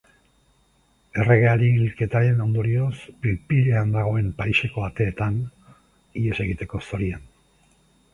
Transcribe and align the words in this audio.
Erregearen 1.23 1.75
hilketaren 1.81 2.39
ondorioz 2.45 2.95
pil-pilean 3.25 3.93
dagoen 3.97 4.31
Pariseko 4.39 4.87
ateetan, 4.87 5.37
ihes 6.23 6.41
egiteko 6.47 6.83
zorian. 6.89 7.29